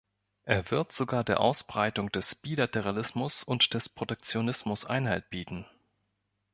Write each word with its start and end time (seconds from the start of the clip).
Er 0.45 0.71
wird 0.71 0.93
sogar 0.93 1.23
der 1.23 1.39
Ausbreitung 1.39 2.11
des 2.11 2.33
Bilateralismus 2.33 3.43
und 3.43 3.75
des 3.75 3.87
Protektionismus 3.87 4.83
Einhalt 4.83 5.29
bieten. 5.29 5.67